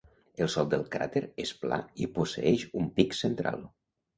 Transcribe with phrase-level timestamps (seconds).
[0.43, 3.63] El sòl del cràter és pla i posseeix un pic central.